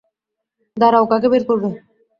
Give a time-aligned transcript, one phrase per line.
[0.77, 1.69] দাঁড়াও, কাকে বের করবে?